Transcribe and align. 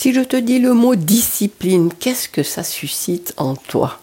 Si 0.00 0.14
je 0.14 0.20
te 0.20 0.36
dis 0.36 0.60
le 0.60 0.74
mot 0.74 0.94
discipline, 0.94 1.90
qu'est-ce 1.92 2.28
que 2.28 2.44
ça 2.44 2.62
suscite 2.62 3.34
en 3.36 3.56
toi? 3.56 3.98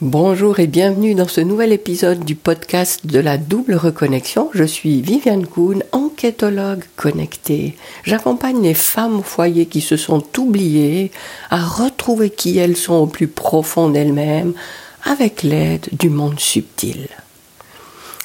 Bonjour 0.00 0.58
et 0.58 0.66
bienvenue 0.66 1.14
dans 1.14 1.28
ce 1.28 1.40
nouvel 1.40 1.72
épisode 1.72 2.24
du 2.24 2.34
podcast 2.34 3.06
de 3.06 3.20
la 3.20 3.38
double 3.38 3.76
reconnexion. 3.76 4.50
Je 4.54 4.64
suis 4.64 5.00
Viviane 5.00 5.46
Kuhn, 5.46 5.84
enquêtologue 5.92 6.82
connectée. 6.96 7.76
J'accompagne 8.02 8.60
les 8.60 8.74
femmes 8.74 9.20
au 9.20 9.22
foyer 9.22 9.66
qui 9.66 9.82
se 9.82 9.96
sont 9.96 10.24
oubliées 10.36 11.12
à 11.48 11.64
retrouver 11.64 12.30
qui 12.30 12.58
elles 12.58 12.76
sont 12.76 12.94
au 12.94 13.06
plus 13.06 13.28
profond 13.28 13.90
d'elles-mêmes 13.90 14.54
avec 15.04 15.44
l'aide 15.44 15.86
du 15.92 16.10
monde 16.10 16.40
subtil. 16.40 17.06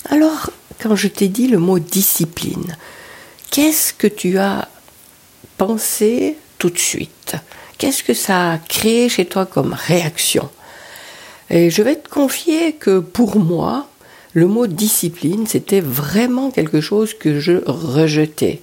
Alors, 0.10 0.50
quand 0.82 0.96
je 0.96 1.08
t'ai 1.08 1.28
dit 1.28 1.50
le 1.50 1.60
mot 1.60 1.78
discipline, 1.78 2.76
qu'est-ce 3.52 3.94
que 3.94 4.08
tu 4.08 4.40
as 4.40 4.68
pensé 5.60 6.36
tout 6.64 6.70
de 6.70 6.80
suite. 6.80 7.36
Qu'est-ce 7.78 8.04
que 8.04 8.14
ça 8.14 8.54
a 8.54 8.58
créé 8.58 9.10
chez 9.10 9.26
toi 9.26 9.46
comme 9.46 9.74
réaction? 9.74 10.50
Et 11.50 11.70
je 11.70 11.82
vais 11.82 11.98
te 11.98 12.08
confier 12.08 12.72
que 12.72 13.00
pour 13.00 13.38
moi, 13.38 13.90
le 14.32 14.48
mot 14.48 14.66
discipline, 14.66 15.46
c'était 15.46 15.82
vraiment 15.82 16.52
quelque 16.52 16.80
chose 16.80 17.14
que 17.14 17.42
je 17.42 17.62
rejetais, 17.66 18.62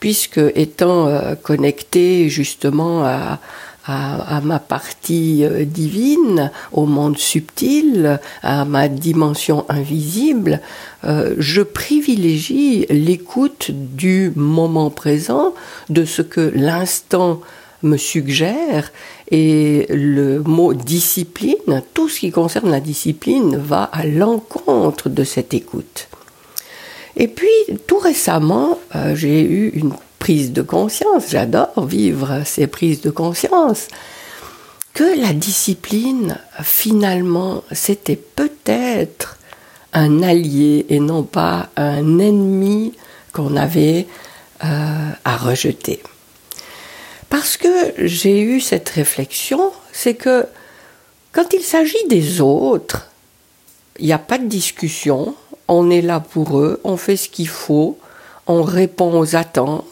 puisque 0.00 0.40
étant 0.56 1.06
euh, 1.06 1.36
connecté 1.36 2.28
justement 2.28 3.04
à, 3.04 3.38
à, 3.86 4.40
ma 4.42 4.58
partie 4.58 5.44
euh, 5.44 5.64
divine, 5.64 6.50
au 6.72 6.86
monde 6.86 7.18
subtil, 7.18 8.20
à 8.42 8.64
ma 8.64 8.88
dimension 8.88 9.64
invisible, 9.68 10.60
euh, 11.04 11.34
je 11.38 11.62
privilégie 11.62 12.86
l'écoute 12.90 13.70
du 13.70 14.32
moment 14.34 14.90
présent, 14.90 15.54
de 15.88 16.04
ce 16.04 16.22
que 16.22 16.52
l'instant 16.54 17.40
me 17.82 17.96
suggère, 17.96 18.90
et 19.30 19.86
le 19.90 20.40
mot 20.42 20.74
discipline, 20.74 21.82
tout 21.94 22.08
ce 22.08 22.20
qui 22.20 22.30
concerne 22.30 22.70
la 22.70 22.80
discipline, 22.80 23.56
va 23.56 23.84
à 23.84 24.04
l'encontre 24.06 25.08
de 25.08 25.24
cette 25.24 25.54
écoute. 25.54 26.08
Et 27.16 27.28
puis, 27.28 27.48
tout 27.86 27.98
récemment, 27.98 28.78
euh, 28.94 29.14
j'ai 29.14 29.40
eu 29.42 29.70
une 29.70 29.92
prise 30.26 30.52
de 30.52 30.62
conscience, 30.62 31.26
j'adore 31.28 31.86
vivre 31.86 32.42
ces 32.44 32.66
prises 32.66 33.00
de 33.00 33.10
conscience, 33.10 33.86
que 34.92 35.20
la 35.20 35.32
discipline, 35.32 36.40
finalement, 36.64 37.62
c'était 37.70 38.16
peut-être 38.16 39.38
un 39.92 40.24
allié 40.24 40.84
et 40.88 40.98
non 40.98 41.22
pas 41.22 41.68
un 41.76 42.18
ennemi 42.18 42.92
qu'on 43.32 43.54
avait 43.54 44.08
euh, 44.64 45.10
à 45.24 45.36
rejeter. 45.36 46.02
Parce 47.28 47.56
que 47.56 47.94
j'ai 47.96 48.40
eu 48.40 48.60
cette 48.60 48.88
réflexion, 48.88 49.70
c'est 49.92 50.14
que 50.14 50.44
quand 51.30 51.52
il 51.52 51.62
s'agit 51.62 52.08
des 52.08 52.40
autres, 52.40 53.12
il 54.00 54.06
n'y 54.06 54.12
a 54.12 54.18
pas 54.18 54.38
de 54.38 54.48
discussion, 54.48 55.36
on 55.68 55.88
est 55.88 56.02
là 56.02 56.18
pour 56.18 56.58
eux, 56.58 56.80
on 56.82 56.96
fait 56.96 57.16
ce 57.16 57.28
qu'il 57.28 57.48
faut, 57.48 57.96
on 58.48 58.64
répond 58.64 59.16
aux 59.16 59.36
attentes, 59.36 59.84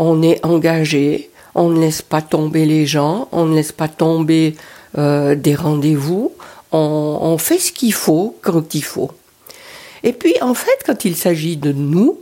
on 0.00 0.22
est 0.22 0.44
engagé, 0.46 1.30
on 1.54 1.68
ne 1.68 1.78
laisse 1.78 2.00
pas 2.00 2.22
tomber 2.22 2.64
les 2.64 2.86
gens, 2.86 3.28
on 3.32 3.44
ne 3.44 3.54
laisse 3.54 3.70
pas 3.70 3.86
tomber 3.86 4.56
euh, 4.96 5.34
des 5.34 5.54
rendez-vous, 5.54 6.32
on, 6.72 7.36
fait 7.38 7.58
ce 7.58 7.70
qu'il 7.70 7.92
faut 7.92 8.36
quand 8.40 8.74
il 8.74 8.82
faut. 8.82 9.10
Et 10.02 10.14
puis 10.14 10.34
en 10.40 10.54
fait, 10.54 10.78
quand 10.86 11.04
il 11.04 11.16
s'agit 11.16 11.58
de 11.58 11.72
nous, 11.72 12.18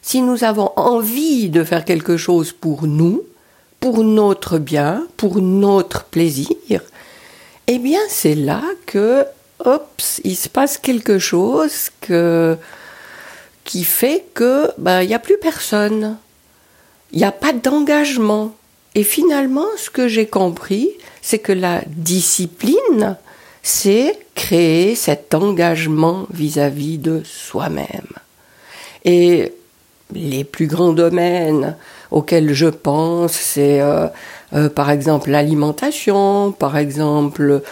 si 0.00 0.22
nous 0.22 0.44
avons 0.44 0.70
envie 0.76 1.48
de 1.48 1.64
faire 1.64 1.84
quelque 1.84 2.16
chose 2.16 2.52
pour 2.52 2.86
nous, 2.86 3.22
pour 3.80 4.04
notre 4.04 4.58
bien, 4.58 5.04
pour 5.16 5.40
notre 5.40 6.04
plaisir, 6.04 6.82
eh 7.66 7.78
bien 7.80 8.00
c'est 8.08 8.36
là 8.36 8.62
que, 8.86 9.24
hop, 9.64 10.00
il 10.22 10.36
se 10.36 10.48
passe 10.48 10.78
quelque 10.78 11.18
chose 11.18 11.88
que 12.00 12.56
qui 13.66 13.84
fait 13.84 14.24
que 14.32 14.70
ben 14.78 15.02
il 15.02 15.08
n'y 15.08 15.14
a 15.14 15.18
plus 15.18 15.36
personne. 15.38 16.16
Il 17.12 17.18
n'y 17.18 17.24
a 17.24 17.32
pas 17.32 17.52
d'engagement. 17.52 18.54
Et 18.94 19.02
finalement, 19.02 19.66
ce 19.76 19.90
que 19.90 20.08
j'ai 20.08 20.26
compris, 20.26 20.88
c'est 21.20 21.38
que 21.38 21.52
la 21.52 21.82
discipline, 21.86 23.16
c'est 23.62 24.18
créer 24.34 24.94
cet 24.94 25.34
engagement 25.34 26.26
vis-à-vis 26.32 26.96
de 26.96 27.20
soi-même. 27.24 28.08
Et 29.04 29.52
les 30.14 30.44
plus 30.44 30.66
grands 30.66 30.92
domaines 30.92 31.76
auxquels 32.10 32.54
je 32.54 32.66
pense, 32.66 33.32
c'est 33.32 33.80
euh, 33.80 34.06
euh, 34.54 34.68
par 34.68 34.90
exemple 34.90 35.30
l'alimentation, 35.30 36.52
par 36.52 36.76
exemple 36.76 37.62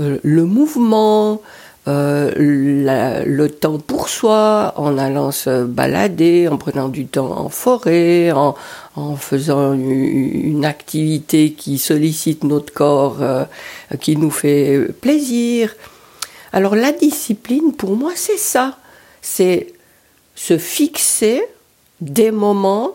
euh, 0.00 0.18
le 0.22 0.44
mouvement, 0.44 1.40
euh, 1.88 3.24
le 3.26 3.48
temps 3.48 3.78
pour 3.78 4.08
soi, 4.08 4.72
en 4.76 4.98
allant 4.98 5.32
se 5.32 5.64
balader, 5.64 6.46
en 6.46 6.56
prenant 6.56 6.88
du 6.88 7.06
temps 7.06 7.32
en 7.36 7.48
forêt, 7.48 8.30
en, 8.30 8.54
en 8.94 9.16
faisant 9.16 9.72
une, 9.72 10.64
activité 10.64 11.52
qui 11.52 11.78
sollicite 11.78 12.44
notre 12.44 12.72
corps, 12.72 13.16
euh, 13.20 13.44
qui 14.00 14.16
nous 14.16 14.30
fait 14.30 14.78
plaisir. 15.00 15.74
Alors 16.52 16.76
la 16.76 16.92
discipline, 16.92 17.72
pour 17.72 17.96
moi, 17.96 18.12
c'est 18.14 18.38
ça. 18.38 18.78
C'est 19.20 19.72
se 20.36 20.58
fixer 20.58 21.42
des 22.00 22.30
moments, 22.30 22.92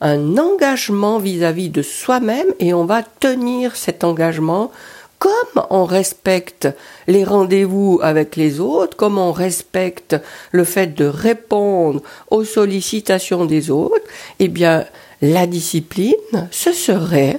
un 0.00 0.36
engagement 0.36 1.18
vis-à-vis 1.18 1.68
-vis 1.68 1.72
de 1.72 1.82
soi-même 1.82 2.48
et 2.58 2.74
on 2.74 2.86
va 2.86 3.02
tenir 3.02 3.76
cet 3.76 4.02
engagement 4.02 4.72
comme 5.20 5.62
on 5.68 5.84
respecte 5.84 6.66
les 7.06 7.24
rendez-vous 7.24 8.00
avec 8.02 8.36
les 8.36 8.58
autres, 8.58 8.96
comme 8.96 9.18
on 9.18 9.32
respecte 9.32 10.16
le 10.50 10.64
fait 10.64 10.94
de 10.94 11.04
répondre 11.04 12.02
aux 12.30 12.44
sollicitations 12.44 13.44
des 13.44 13.70
autres, 13.70 14.06
eh 14.38 14.48
bien, 14.48 14.86
la 15.20 15.46
discipline, 15.46 16.48
ce 16.50 16.72
serait, 16.72 17.38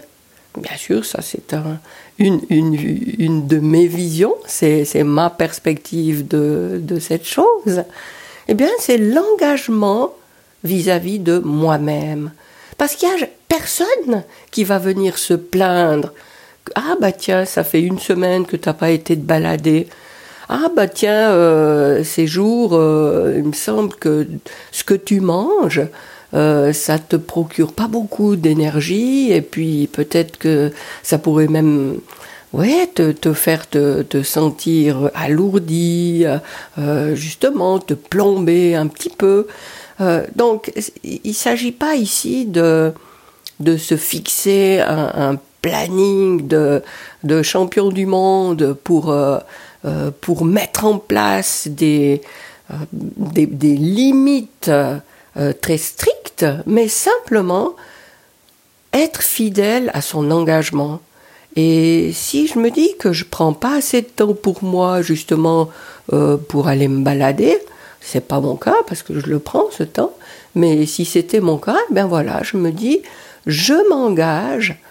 bien 0.56 0.78
sûr, 0.78 1.04
ça 1.06 1.22
c'est 1.24 1.56
une, 2.20 2.42
une, 2.50 3.48
de 3.48 3.58
mes 3.58 3.88
visions, 3.88 4.36
c'est 4.46 5.04
ma 5.04 5.32
perspective 5.32 6.28
de, 6.28 6.80
de 6.80 7.00
cette 7.00 7.26
chose, 7.26 7.84
eh 8.48 8.54
bien, 8.54 8.70
c'est 8.78 9.00
l'engagement 9.00 10.14
vis-à-vis 10.64 11.18
de 11.18 11.40
moi-même. 11.40 12.32
Parce 12.78 12.96
qu'il 12.96 13.10
n'y 13.10 13.24
a 13.24 13.28
personne 13.48 14.24
qui 14.52 14.64
va 14.64 14.78
venir 14.78 15.18
se 15.18 15.34
plaindre 15.34 16.14
ah 16.76 16.96
bah 17.00 17.12
tiens, 17.12 17.46
ça 17.46 17.64
fait 17.64 17.82
une 17.82 18.00
semaine 18.00 18.46
que 18.46 18.56
t'as 18.58 18.74
pas 18.74 18.92
été 18.92 19.16
te 19.16 19.22
balader. 19.22 19.88
Ah 20.50 20.70
bah 20.76 20.88
tiens, 20.88 21.32
euh, 21.32 22.04
ces 22.04 22.28
jours, 22.28 22.72
euh, 22.74 23.36
il 23.38 23.46
me 23.46 23.54
semble 23.54 23.96
que 23.96 24.28
ce 24.72 24.84
que 24.84 24.94
tu 24.94 25.22
manges, 25.22 25.82
euh, 26.34 26.74
ça 26.74 27.00
te 27.00 27.16
procure 27.16 27.74
pas 27.74 27.88
beaucoup 27.88 28.36
d'énergie 28.36 29.32
et 29.32 29.42
puis 29.42 29.88
peut-être 29.92 30.38
que 30.38 30.72
ça 31.04 31.18
pourrait 31.18 31.48
même 31.48 32.00
ouais, 32.54 32.90
te, 32.94 33.12
te 33.12 33.34
faire 33.34 33.70
te, 33.70 34.02
te, 34.04 34.24
sentir 34.24 35.10
alourdi, 35.16 36.26
euh, 36.78 37.16
justement, 37.16 37.80
te 37.80 37.94
plomber 37.94 38.76
un 38.76 38.88
petit 38.88 39.10
peu. 39.10 39.48
Donc, 40.36 40.74
il 41.04 41.22
ne 41.24 41.34
s'agit 41.34 41.72
pas 41.72 41.94
ici 41.96 42.46
de, 42.48 42.92
de 43.60 43.78
se 43.78 43.96
fixer 43.96 44.80
un, 44.80 45.32
un 45.32 45.40
planning 45.62 46.48
de, 46.48 46.82
de 47.24 47.42
champion 47.42 47.90
du 47.90 48.06
monde 48.06 48.76
pour, 48.84 49.12
euh, 49.12 49.38
euh, 49.86 50.12
pour 50.22 50.46
mettre 50.46 50.86
en 50.86 50.98
place 50.98 51.68
des, 51.68 52.22
euh, 52.72 52.76
limites 53.36 54.72
très 55.62 55.78
strictes, 55.78 56.46
mais 56.66 56.88
simplement 56.90 57.76
être 58.92 59.22
fidèle 59.22 59.90
à 59.94 60.02
son 60.02 60.30
engagement. 60.30 61.00
Et 61.56 62.12
si 62.14 62.48
je 62.48 62.60
me 62.60 62.70
dis 62.70 62.96
que 63.00 63.14
je 63.14 63.24
prends 63.24 63.54
pas 63.54 63.78
assez 63.78 64.02
de 64.02 64.08
temps 64.08 64.34
pour 64.34 64.64
moi, 64.64 65.02
justement, 65.02 65.70
pour 66.50 66.68
aller 66.68 66.90
me 66.90 67.02
balader, 67.02 67.58
c'est 68.02 68.28
pas 68.28 68.42
mon 68.42 68.58
cas 68.58 68.76
parce 68.88 69.04
que 69.04 69.20
je 69.20 69.28
le 69.28 69.40
prends 69.40 69.72
ce 69.72 69.84
temps, 69.84 70.12
mais 70.56 70.86
si 70.86 71.06
c'était 71.06 71.40
mon 71.40 71.58
cas, 71.58 71.80
ben 71.92 72.08
voilà, 72.08 72.42
je 72.44 72.58
me 72.58 72.72
dis, 72.72 73.02
je 73.46 73.90
m'engage 73.90 74.82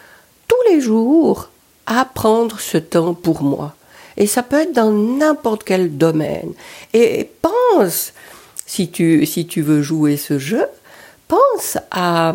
les 0.70 0.80
jours 0.80 1.48
à 1.86 2.04
prendre 2.04 2.60
ce 2.60 2.78
temps 2.78 3.14
pour 3.14 3.42
moi. 3.42 3.74
Et 4.16 4.26
ça 4.26 4.42
peut 4.42 4.60
être 4.60 4.72
dans 4.72 4.92
n'importe 4.92 5.64
quel 5.64 5.96
domaine. 5.96 6.52
Et 6.92 7.28
pense, 7.42 8.12
si 8.66 8.90
tu, 8.90 9.24
si 9.26 9.46
tu 9.46 9.62
veux 9.62 9.82
jouer 9.82 10.16
ce 10.16 10.38
jeu, 10.38 10.66
pense 11.28 11.78
à 11.90 12.34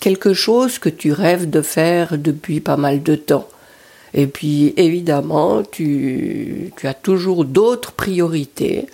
quelque 0.00 0.34
chose 0.34 0.78
que 0.78 0.88
tu 0.88 1.12
rêves 1.12 1.48
de 1.50 1.62
faire 1.62 2.18
depuis 2.18 2.60
pas 2.60 2.76
mal 2.76 3.02
de 3.02 3.16
temps. 3.16 3.48
Et 4.14 4.26
puis 4.26 4.72
évidemment, 4.76 5.62
tu, 5.62 6.72
tu 6.76 6.86
as 6.86 6.94
toujours 6.94 7.44
d'autres 7.44 7.92
priorités 7.92 8.86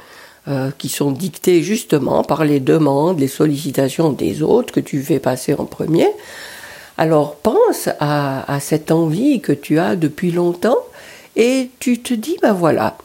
euh, 0.49 0.71
qui 0.77 0.89
sont 0.89 1.13
dictées 1.13 1.63
justement 1.63 2.25
par 2.25 2.45
les 2.45 2.59
demandes, 2.59 3.21
les 3.21 3.29
sollicitations 3.29 4.11
des 4.11 4.43
autres 4.43 4.73
que 4.73 4.81
tu 4.81 5.01
fais 5.01 5.21
passer 5.21 5.55
en 5.55 5.65
premier. 5.65 6.09
Alors 6.99 7.37
pense 7.37 7.89
à, 8.01 8.59
cette 8.61 8.91
envie 8.91 9.41
que 9.41 9.53
tu 9.53 9.79
as 9.79 9.97
depuis 9.97 10.31
longtemps 10.31 10.79
et 11.37 11.71
tu 11.79 12.01
te 12.01 12.13
dis, 12.15 12.37
ben 12.43 12.53
voilà, 12.53 12.97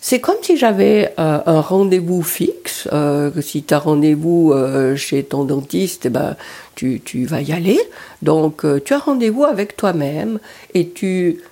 c'est 0.00 0.20
comme 0.20 0.36
si 0.40 0.56
j'avais 0.56 1.12
euh, 1.18 1.40
un 1.46 1.60
rendez-vous 1.60 2.22
fixe. 2.22 2.88
Euh, 2.92 3.30
si 3.42 3.64
tu 3.64 3.74
as 3.74 3.78
rendez-vous 3.78 4.52
euh, 4.52 4.94
chez 4.94 5.24
ton 5.24 5.44
dentiste, 5.44 6.06
eh 6.06 6.10
ben, 6.10 6.36
tu, 6.76 7.00
tu, 7.04 7.24
vas 7.24 7.42
y 7.42 7.52
aller. 7.52 7.80
Donc 8.22 8.64
tu 8.84 8.94
as 8.94 8.98
rendez-vous 8.98 9.44
avec 9.44 9.76
toi-même 9.76 10.38
et 10.74 10.90
tu, 10.90 11.42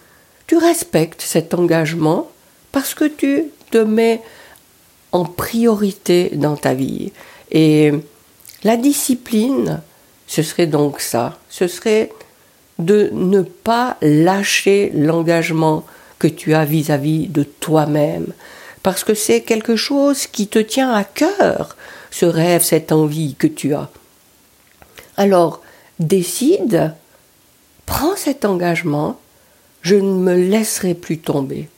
tu 0.46 0.56
respectes 0.56 1.22
cet 1.22 1.54
engagement 1.54 2.30
parce 2.70 2.94
que 2.94 3.06
tu 3.06 3.46
te 3.70 3.78
mets 3.78 4.20
en 5.10 5.24
priorité 5.24 6.30
dans 6.34 6.56
ta 6.56 6.74
vie. 6.74 7.12
Et 7.50 7.92
la 8.64 8.76
discipline, 8.76 9.80
ce 10.26 10.42
serait 10.42 10.66
donc 10.66 11.00
ça. 11.00 11.38
Ce 11.56 11.68
serait 11.68 12.10
de 12.80 13.10
ne 13.12 13.42
pas 13.42 13.96
lâcher 14.02 14.90
l'engagement 14.92 15.84
que 16.18 16.26
tu 16.26 16.52
as 16.52 16.64
vis-à-vis 16.64 17.28
de 17.28 17.44
toi-même. 17.44 18.26
Parce 18.82 19.04
que 19.04 19.14
c'est 19.14 19.42
quelque 19.42 19.76
chose 19.76 20.26
qui 20.26 20.48
te 20.48 20.58
tient 20.58 20.92
à 20.92 21.04
cœur, 21.04 21.76
ce 22.10 22.26
rêve, 22.26 22.64
cette 22.64 22.90
envie 22.90 23.36
que 23.36 23.46
tu 23.46 23.72
as. 23.72 23.88
Alors, 25.16 25.62
décide, 26.00 26.92
prends 27.86 28.16
cet 28.16 28.44
engagement, 28.44 29.20
je 29.82 29.94
ne 29.94 30.12
me 30.12 30.34
laisserai 30.34 30.94
plus 30.94 31.18
tomber. 31.18 31.68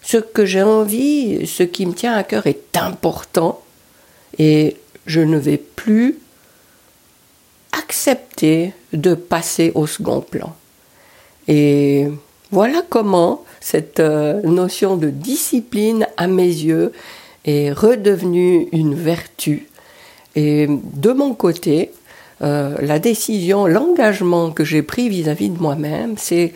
Ce 0.00 0.18
que 0.18 0.46
j'ai 0.46 0.62
envie, 0.62 1.44
ce 1.48 1.64
qui 1.64 1.86
me 1.86 1.92
tient 1.92 2.14
à 2.14 2.22
cœur 2.22 2.46
est 2.46 2.76
important 2.76 3.60
et 4.38 4.76
je 5.06 5.22
ne 5.22 5.38
vais 5.38 5.56
plus 5.56 6.20
accepter 7.86 8.72
de 8.92 9.14
passer 9.14 9.70
au 9.74 9.86
second 9.86 10.20
plan. 10.20 10.54
Et 11.46 12.08
voilà 12.50 12.82
comment 12.88 13.44
cette 13.60 14.00
euh, 14.00 14.42
notion 14.42 14.96
de 14.96 15.08
discipline, 15.10 16.06
à 16.16 16.26
mes 16.26 16.42
yeux, 16.42 16.92
est 17.44 17.70
redevenue 17.70 18.68
une 18.72 18.94
vertu. 18.94 19.68
Et 20.34 20.66
de 20.68 21.12
mon 21.12 21.34
côté, 21.34 21.92
euh, 22.42 22.74
la 22.80 22.98
décision, 22.98 23.66
l'engagement 23.66 24.50
que 24.50 24.64
j'ai 24.64 24.82
pris 24.82 25.08
vis-à-vis 25.08 25.50
de 25.50 25.60
moi-même, 25.60 26.16
c'est 26.18 26.52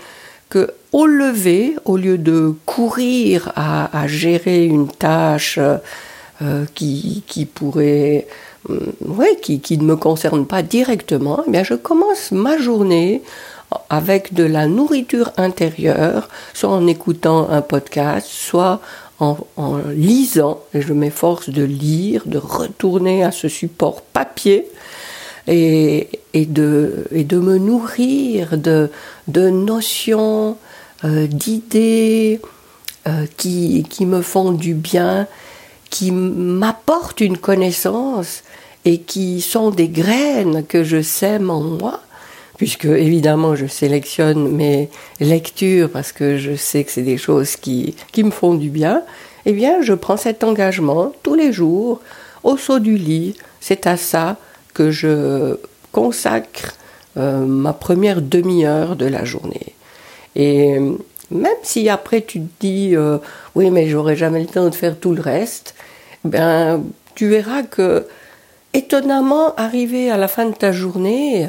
que 0.49 0.73
au 0.93 1.07
lever, 1.07 1.77
au 1.85 1.97
lieu 1.97 2.19
de 2.19 2.55
courir 2.67 3.53
à, 3.55 4.07
gérer 4.09 4.65
une 4.65 4.89
tâche 4.89 5.61
euh, 6.43 6.65
qui, 6.75 7.49
pourrait, 7.55 8.27
ouais, 8.69 9.37
qui, 9.41 9.61
qui, 9.61 9.79
ne 9.79 9.85
me 9.85 9.97
concerne 9.97 10.47
pas 10.47 10.63
directement, 10.63 11.43
eh 11.47 11.51
bien 11.51 11.63
je 11.63 11.75
commence 11.75 12.33
ma 12.33 12.59
journée 12.59 13.23
avec 13.89 14.35
de 14.35 14.45
la 14.45 14.67
nourriture 14.67 15.33
intérieure, 15.37 16.29
soit 16.55 16.71
en 16.71 16.87
écoutant 16.87 17.49
un 17.51 17.63
podcast, 17.63 18.27
soit 18.27 18.81
en, 19.21 19.37
lisant, 19.95 20.61
et 20.73 20.81
je 20.81 20.95
m'efforce 20.95 21.51
de 21.51 21.63
lire, 21.63 22.23
de 22.25 22.39
retourner 22.39 23.23
à 23.23 23.31
ce 23.31 23.49
support 23.49 24.01
papier, 24.01 24.67
et, 25.47 26.09
de, 26.35 27.07
et 27.13 27.25
de 27.25 27.39
me 27.39 27.59
nourrir 27.59 28.57
de, 28.57 28.91
de 29.29 29.51
notions, 29.51 30.57
euh, 31.05 31.27
d'idées 31.27 32.41
euh, 33.09 33.25
qui, 33.37 33.85
qui 33.89 34.07
me 34.07 34.23
font 34.23 34.53
du 34.53 34.75
bien, 34.75 35.27
qui 35.91 36.13
m'apportent 36.13 37.21
une 37.21 37.39
connaissance 37.39 38.43
et 38.85 38.99
qui 38.99 39.41
sont 39.41 39.71
des 39.71 39.89
graines 39.89 40.65
que 40.67 40.85
je 40.85 41.03
sème 41.03 41.51
en 41.51 41.61
moi 41.61 42.01
puisque 42.61 42.85
évidemment 42.85 43.57
je 43.57 43.65
sélectionne 43.65 44.55
mes 44.55 44.91
lectures 45.19 45.89
parce 45.89 46.13
que 46.13 46.37
je 46.37 46.55
sais 46.57 46.85
que 46.85 46.91
c'est 46.91 47.01
des 47.01 47.17
choses 47.17 47.57
qui, 47.57 47.97
qui 48.13 48.23
me 48.23 48.31
font 48.31 48.53
du 48.53 48.69
bien, 48.69 49.03
eh 49.47 49.55
bien 49.55 49.81
je 49.81 49.95
prends 49.95 50.19
cet 50.19 50.45
engagement 50.45 51.11
tous 51.23 51.35
les 51.35 51.55
jours 51.55 52.03
au 52.43 52.59
saut 52.59 52.79
du 52.79 52.99
lit. 52.99 53.35
C'est 53.63 53.87
à 53.87 53.97
ça 53.97 54.37
que 54.75 54.91
je 54.91 55.57
consacre 55.91 56.77
euh, 57.17 57.47
ma 57.47 57.73
première 57.73 58.21
demi-heure 58.21 58.95
de 58.95 59.07
la 59.07 59.25
journée. 59.25 59.75
Et 60.37 60.79
même 61.31 61.61
si 61.63 61.89
après 61.89 62.21
tu 62.21 62.41
te 62.41 62.49
dis 62.61 62.95
euh, 62.95 63.17
oui 63.55 63.71
mais 63.71 63.89
j'aurai 63.89 64.17
jamais 64.17 64.41
le 64.41 64.47
temps 64.47 64.69
de 64.69 64.75
faire 64.75 64.99
tout 64.99 65.15
le 65.15 65.23
reste, 65.23 65.75
ben 66.25 66.83
tu 67.15 67.27
verras 67.27 67.63
que 67.63 68.07
étonnamment 68.75 69.55
arrivé 69.57 70.11
à 70.11 70.17
la 70.17 70.29
fin 70.29 70.47
de 70.47 70.55
ta 70.55 70.73
journée, 70.73 71.49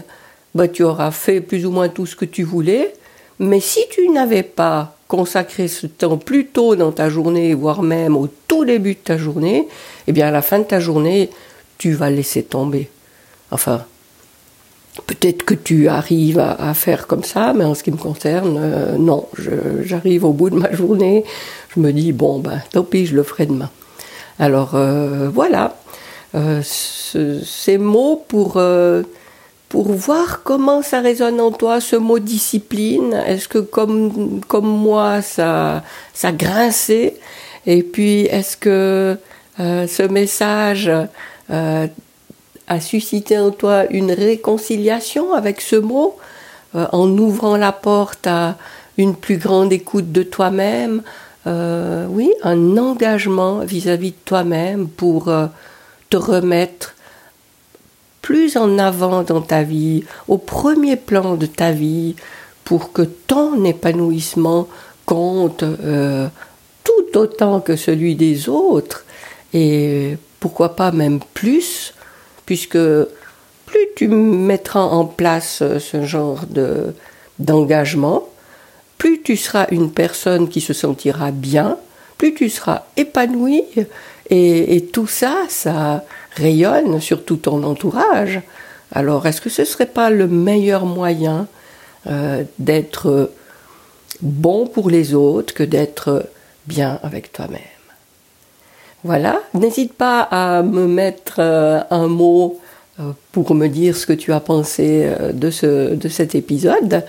bah, 0.55 0.67
tu 0.67 0.83
auras 0.83 1.11
fait 1.11 1.41
plus 1.41 1.65
ou 1.65 1.71
moins 1.71 1.89
tout 1.89 2.05
ce 2.05 2.15
que 2.15 2.25
tu 2.25 2.43
voulais. 2.43 2.93
Mais 3.39 3.59
si 3.59 3.79
tu 3.89 4.09
n'avais 4.09 4.43
pas 4.43 4.95
consacré 5.07 5.67
ce 5.67 5.87
temps 5.87 6.17
plus 6.17 6.45
tôt 6.47 6.75
dans 6.75 6.91
ta 6.91 7.09
journée, 7.09 7.53
voire 7.53 7.83
même 7.83 8.15
au 8.15 8.29
tout 8.47 8.65
début 8.65 8.93
de 8.93 8.99
ta 8.99 9.17
journée, 9.17 9.67
eh 10.07 10.11
bien 10.11 10.27
à 10.27 10.31
la 10.31 10.41
fin 10.41 10.59
de 10.59 10.63
ta 10.63 10.79
journée, 10.79 11.29
tu 11.77 11.93
vas 11.93 12.09
laisser 12.09 12.43
tomber. 12.43 12.89
Enfin, 13.49 13.83
peut-être 15.07 15.43
que 15.43 15.53
tu 15.53 15.87
arrives 15.87 16.39
à, 16.39 16.73
faire 16.73 17.07
comme 17.07 17.23
ça, 17.23 17.53
mais 17.53 17.65
en 17.65 17.73
ce 17.73 17.83
qui 17.83 17.91
me 17.91 17.97
concerne, 17.97 18.57
euh, 18.61 18.97
non. 18.97 19.27
J'arrive 19.83 20.25
au 20.25 20.33
bout 20.33 20.49
de 20.49 20.55
ma 20.55 20.71
journée, 20.71 21.23
je 21.75 21.79
me 21.79 21.91
dis, 21.91 22.11
bon, 22.11 22.39
ben 22.39 22.61
tant 22.71 22.83
pis, 22.83 23.05
je 23.05 23.15
le 23.15 23.23
ferai 23.23 23.45
demain. 23.47 23.69
Alors 24.39 24.75
euh, 24.75 25.29
voilà, 25.33 25.75
euh, 26.35 26.61
ces 26.63 27.77
mots 27.77 28.23
pour 28.27 28.61
pour 29.69 29.93
voir 29.93 30.43
comment 30.43 30.81
ça 30.81 30.99
résonne 30.99 31.39
en 31.39 31.51
toi 31.51 31.79
ce 31.79 31.95
mot 31.95 32.19
discipline. 32.19 33.13
Est-ce 33.25 33.47
que 33.47 33.59
comme 33.59 34.41
comme 34.47 34.67
moi 34.67 35.21
ça 35.21 35.83
ça 36.13 36.31
grinçait 36.31 37.15
et 37.65 37.83
puis 37.83 38.21
est-ce 38.21 38.57
que 38.57 39.17
euh, 39.59 39.85
ce 39.87 40.03
message 40.03 40.91
euh, 41.51 41.87
a 42.67 42.79
suscité 42.79 43.37
en 43.37 43.51
toi 43.51 43.85
une 43.89 44.11
réconciliation 44.11 45.33
avec 45.33 45.61
ce 45.61 45.75
mot 45.75 46.17
euh, 46.75 46.87
en 46.91 47.09
ouvrant 47.17 47.57
la 47.57 47.71
porte 47.71 48.27
à 48.27 48.57
une 48.97 49.15
plus 49.15 49.37
grande 49.37 49.73
écoute 49.73 50.11
de 50.11 50.23
toi-même, 50.23 51.01
oui, 51.45 52.31
un 52.43 52.77
engagement 52.77 53.59
vis-à-vis 53.59 54.11
de 54.11 54.17
toi-même 54.25 54.87
pour 54.87 55.31
te 56.11 56.17
remettre 56.17 56.93
plus 58.21 58.55
en 58.55 58.77
avant 58.77 59.23
dans 59.23 59.41
ta 59.41 59.63
vie, 59.63 60.03
au 60.27 60.37
premier 60.37 60.95
plan 60.95 61.35
de 61.35 61.47
ta 61.47 61.71
vie, 61.71 62.15
pour 62.63 62.93
que 62.93 63.01
ton 63.01 63.65
épanouissement 63.65 64.67
compte 65.07 65.63
euh, 65.63 66.27
tout 66.83 67.17
autant 67.17 67.61
que 67.61 67.75
celui 67.75 68.15
des 68.15 68.47
autres, 68.47 69.05
et 69.53 70.17
pourquoi 70.39 70.75
pas 70.75 70.91
même 70.91 71.19
plus, 71.33 71.93
puisque 72.45 72.77
plus 73.65 73.87
tu 73.95 74.07
mettras 74.07 74.83
en 74.83 75.05
place 75.05 75.63
ce 75.79 76.03
genre 76.03 76.45
de 76.49 76.93
d'engagement, 77.39 78.27
plus 78.99 79.23
tu 79.23 79.35
seras 79.35 79.65
une 79.71 79.91
personne 79.91 80.47
qui 80.47 80.61
se 80.61 80.73
sentira 80.73 81.31
bien, 81.31 81.77
plus 82.21 82.35
tu 82.35 82.49
seras 82.51 82.83
épanoui, 82.97 83.63
et, 84.29 84.87
tout 84.93 85.07
ça, 85.07 85.45
ça 85.49 86.05
rayonne 86.35 87.01
sur 87.01 87.25
tout 87.25 87.37
ton 87.37 87.63
entourage. 87.63 88.41
Alors, 88.91 89.25
est-ce 89.25 89.41
que 89.41 89.49
ce 89.49 89.63
ne 89.63 89.65
serait 89.65 89.87
pas 89.87 90.11
le 90.11 90.27
meilleur 90.27 90.85
moyen 90.85 91.47
euh, 92.05 92.43
d'être 92.59 93.31
bon 94.21 94.67
pour 94.67 94.91
les 94.91 95.15
autres 95.15 95.55
que 95.55 95.63
d'être 95.63 96.29
bien 96.67 96.99
avec 97.01 97.33
toi-même? 97.33 97.59
Voilà, 99.03 99.39
n'hésite 99.55 99.93
pas 99.93 100.21
à 100.21 100.61
me 100.61 100.85
mettre 100.85 101.37
euh, 101.39 101.81
un 101.89 102.07
mot 102.07 102.59
euh, 102.99 103.13
pour 103.31 103.55
me 103.55 103.67
dire 103.67 103.97
ce 103.97 104.05
que 104.05 104.13
tu 104.13 104.31
as 104.31 104.39
pensé 104.39 105.09
de, 105.33 105.49
ce, 105.49 105.95
de 105.95 106.07
cet 106.07 106.35
épisode. 106.35 107.03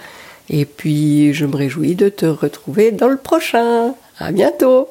Et 0.48 0.64
puis, 0.64 1.34
je 1.34 1.44
me 1.44 1.54
réjouis 1.54 1.96
de 1.96 2.08
te 2.08 2.24
retrouver 2.24 2.92
dans 2.92 3.08
le 3.08 3.18
prochain. 3.18 3.94
À 4.18 4.32
bientôt! 4.32 4.88